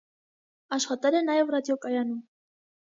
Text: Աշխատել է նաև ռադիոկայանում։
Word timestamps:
Աշխատել 0.79 1.19
է 1.21 1.21
նաև 1.29 1.55
ռադիոկայանում։ 1.59 2.27